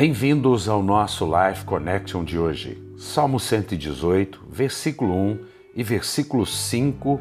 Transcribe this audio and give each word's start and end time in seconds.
Bem-vindos 0.00 0.66
ao 0.66 0.82
nosso 0.82 1.26
Life 1.26 1.66
Connection 1.66 2.24
de 2.24 2.38
hoje. 2.38 2.82
Salmo 2.96 3.38
118, 3.38 4.46
versículo 4.50 5.14
1 5.14 5.38
e 5.76 5.82
versículo 5.82 6.46
5, 6.46 7.20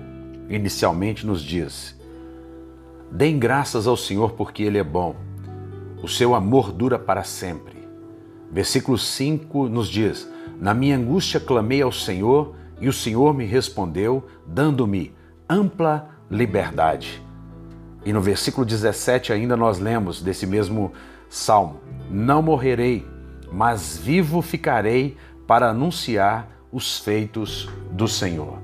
inicialmente 0.50 1.28
nos 1.28 1.42
diz: 1.42 2.00
Deem 3.11 3.38
graças 3.38 3.86
ao 3.86 3.97
Senhor 3.97 4.32
porque 4.32 4.64
Ele 4.64 4.78
é 4.78 4.84
bom, 4.86 5.14
o 6.02 6.07
seu 6.07 6.34
amor 6.34 6.71
dura 6.71 6.97
para 6.97 7.21
sempre. 7.21 7.86
Versículo 8.50 8.98
5 8.98 9.68
nos 9.68 9.89
diz: 9.89 10.25
Na 10.57 10.73
minha 10.73 10.96
angústia 10.96 11.38
clamei 11.38 11.82
ao 11.82 11.91
Senhor 11.91 12.55
e 12.80 12.88
o 12.88 12.93
Senhor 12.93 13.34
me 13.34 13.43
respondeu, 13.43 14.25
dando-me 14.48 15.14
ampla 15.50 16.11
liberdade. 16.32 17.21
E 18.05 18.14
no 18.14 18.21
versículo 18.21 18.66
17 18.66 19.33
ainda 19.33 19.57
nós 19.57 19.80
lemos 19.80 20.21
desse 20.21 20.47
mesmo 20.47 20.93
salmo: 21.29 21.79
Não 22.10 22.42
morrerei, 22.42 23.06
mas 23.51 23.97
vivo 23.97 24.42
ficarei 24.42 25.15
para 25.47 25.69
anunciar 25.69 26.47
os 26.71 27.00
feitos 27.00 27.69
do 27.92 28.07
Senhor. 28.07 28.60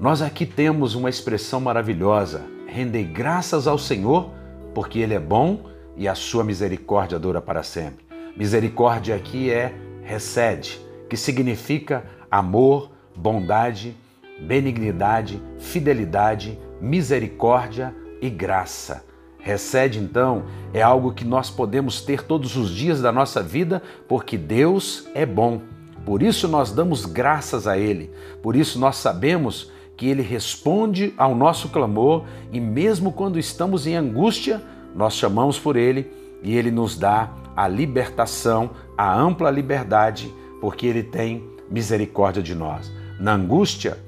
Nós 0.00 0.22
aqui 0.22 0.46
temos 0.46 0.94
uma 0.94 1.10
expressão 1.10 1.60
maravilhosa: 1.60 2.44
rendei 2.66 3.04
graças 3.04 3.66
ao 3.66 3.78
Senhor, 3.78 4.30
porque 4.74 5.00
Ele 5.00 5.14
é 5.14 5.18
bom 5.18 5.64
e 5.96 6.06
a 6.06 6.14
sua 6.14 6.44
misericórdia 6.44 7.18
dura 7.18 7.40
para 7.40 7.62
sempre. 7.62 8.06
Misericórdia 8.36 9.16
aqui 9.16 9.50
é 9.50 9.74
recede, 10.02 10.80
que 11.10 11.16
significa 11.16 12.04
amor, 12.30 12.92
bondade, 13.16 13.96
benignidade, 14.40 15.42
fidelidade, 15.58 16.56
misericórdia 16.80 17.94
e 18.22 18.30
graça. 18.30 19.04
Recede, 19.38 19.98
então, 19.98 20.44
é 20.74 20.82
algo 20.82 21.12
que 21.12 21.24
nós 21.24 21.50
podemos 21.50 22.00
ter 22.00 22.22
todos 22.22 22.56
os 22.56 22.70
dias 22.70 23.00
da 23.00 23.12
nossa 23.12 23.42
vida, 23.42 23.82
porque 24.06 24.36
Deus 24.36 25.06
é 25.14 25.24
bom. 25.24 25.62
Por 26.04 26.22
isso 26.22 26.48
nós 26.48 26.72
damos 26.72 27.04
graças 27.04 27.66
a 27.66 27.78
Ele. 27.78 28.10
Por 28.42 28.56
isso 28.56 28.78
nós 28.78 28.96
sabemos 28.96 29.70
que 29.96 30.06
Ele 30.06 30.22
responde 30.22 31.12
ao 31.16 31.34
nosso 31.34 31.68
clamor 31.68 32.24
e, 32.52 32.60
mesmo 32.60 33.12
quando 33.12 33.38
estamos 33.38 33.86
em 33.86 33.96
angústia, 33.96 34.62
nós 34.94 35.14
chamamos 35.14 35.58
por 35.58 35.76
Ele 35.76 36.10
e 36.42 36.56
Ele 36.56 36.70
nos 36.70 36.96
dá 36.96 37.30
a 37.56 37.66
libertação, 37.68 38.70
a 38.96 39.12
ampla 39.18 39.50
liberdade, 39.50 40.32
porque 40.60 40.86
Ele 40.86 41.02
tem 41.02 41.44
misericórdia 41.70 42.42
de 42.42 42.54
nós. 42.54 42.90
Na 43.18 43.34
angústia, 43.34 43.98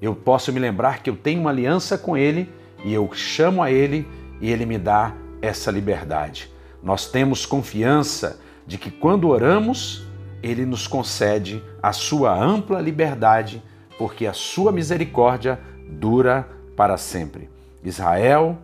eu 0.00 0.14
posso 0.14 0.52
me 0.52 0.60
lembrar 0.60 1.02
que 1.02 1.10
eu 1.10 1.16
tenho 1.16 1.40
uma 1.40 1.50
aliança 1.50 1.98
com 1.98 2.16
Ele 2.16 2.48
e 2.84 2.92
eu 2.92 3.10
chamo 3.12 3.62
a 3.62 3.70
Ele 3.70 4.06
e 4.40 4.50
Ele 4.50 4.66
me 4.66 4.78
dá 4.78 5.14
essa 5.42 5.70
liberdade. 5.70 6.50
Nós 6.82 7.06
temos 7.06 7.44
confiança 7.44 8.40
de 8.66 8.78
que 8.78 8.90
quando 8.90 9.28
oramos, 9.28 10.06
Ele 10.42 10.64
nos 10.64 10.86
concede 10.86 11.62
a 11.82 11.92
sua 11.92 12.36
ampla 12.38 12.80
liberdade, 12.80 13.62
porque 13.98 14.26
a 14.26 14.32
sua 14.32 14.72
misericórdia 14.72 15.58
dura 15.88 16.48
para 16.76 16.96
sempre. 16.96 17.50
Israel, 17.84 18.58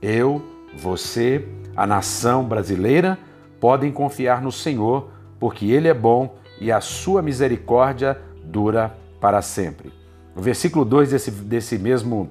eu, 0.00 0.42
você, 0.76 1.46
a 1.76 1.86
nação 1.86 2.44
brasileira 2.44 3.18
podem 3.60 3.90
confiar 3.90 4.42
no 4.42 4.52
Senhor, 4.52 5.08
porque 5.40 5.66
Ele 5.66 5.88
é 5.88 5.94
bom 5.94 6.36
e 6.60 6.70
a 6.70 6.80
sua 6.80 7.22
misericórdia 7.22 8.18
dura 8.44 8.96
para 9.20 9.42
sempre. 9.42 9.92
O 10.34 10.40
versículo 10.40 10.84
2 10.84 11.10
desse, 11.10 11.30
desse 11.30 11.78
mesmo 11.78 12.30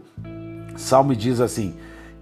salmo 0.75 1.15
diz 1.15 1.41
assim: 1.41 1.75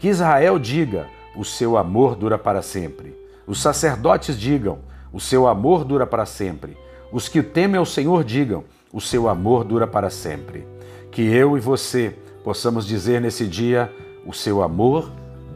Que 0.04 0.10
Israel 0.10 0.60
diga, 0.60 1.08
o 1.34 1.46
seu 1.46 1.78
amor 1.78 2.18
dura 2.18 2.38
para 2.38 2.62
sempre. 2.62 3.16
Os 3.48 3.62
sacerdotes 3.62 4.38
digam, 4.38 4.80
o 5.14 5.20
seu 5.22 5.48
amor 5.48 5.86
dura 5.86 6.06
para 6.06 6.26
sempre. 6.26 6.78
Os 7.10 7.30
que 7.30 7.42
temem 7.42 7.78
ao 7.78 7.86
Senhor 7.86 8.22
digam, 8.26 8.66
o 8.92 9.00
seu 9.00 9.30
amor 9.30 9.64
dura 9.64 9.88
para 9.88 10.10
sempre. 10.10 10.68
Que 11.10 11.22
eu 11.22 11.56
e 11.58 11.62
você 11.62 12.18
possamos 12.44 12.86
dizer 12.86 13.22
nesse 13.22 13.48
dia, 13.48 13.90
o 14.26 14.34
seu 14.34 14.62
amor 14.62 15.10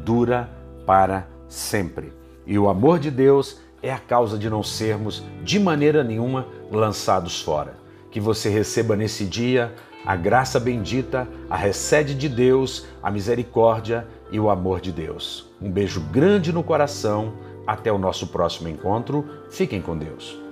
dura 0.05 0.49
para 0.85 1.27
sempre. 1.49 2.13
E 2.45 2.57
o 2.57 2.69
amor 2.69 2.99
de 2.99 3.11
Deus 3.11 3.59
é 3.83 3.91
a 3.91 3.99
causa 3.99 4.37
de 4.37 4.49
não 4.49 4.63
sermos 4.63 5.25
de 5.43 5.59
maneira 5.59 6.05
nenhuma 6.05 6.47
lançados 6.71 7.41
fora. 7.41 7.73
Que 8.09 8.21
você 8.21 8.47
receba 8.47 8.95
nesse 8.95 9.25
dia 9.25 9.75
a 10.05 10.15
graça 10.15 10.57
bendita, 10.57 11.27
a 11.49 11.57
recede 11.57 12.15
de 12.15 12.29
Deus, 12.29 12.85
a 13.03 13.11
misericórdia 13.11 14.07
e 14.31 14.39
o 14.39 14.49
amor 14.49 14.81
de 14.81 14.91
Deus. 14.91 15.45
Um 15.61 15.71
beijo 15.71 16.01
grande 16.11 16.51
no 16.51 16.63
coração. 16.63 17.33
Até 17.65 17.91
o 17.91 17.97
nosso 17.97 18.27
próximo 18.27 18.69
encontro. 18.69 19.25
Fiquem 19.49 19.81
com 19.81 19.97
Deus. 19.97 20.46